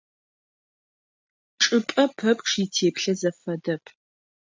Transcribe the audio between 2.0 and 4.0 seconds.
пэпчъ итеплъэ зэфэдэп.